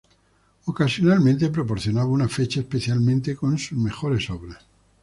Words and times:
Ocasionalmente 0.65 1.51
proporcionaba 1.51 2.07
una 2.09 2.27
fecha, 2.27 2.59
especialmente 2.61 3.35
con 3.35 3.59
sus 3.59 3.77
mejores 3.77 4.27
obras. 4.31 4.65